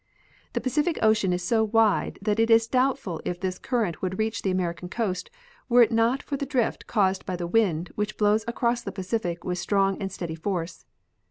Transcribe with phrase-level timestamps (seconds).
[0.53, 4.41] The Pacific ocean is so wide that it is doubtful if this current would reach
[4.41, 5.29] the American coast
[5.69, 9.43] were it not for the drift caused by the wind which blows across the Pacific
[9.43, 10.85] with strong and steady force.